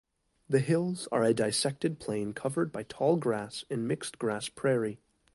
[0.49, 4.99] The hills are a dissected plain covered by tallgrass and mixed-grass prairie.